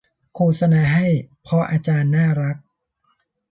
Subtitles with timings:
[0.35, 1.07] โฆษณาให้
[1.41, 2.57] เพราะอาจารย์น่ารัก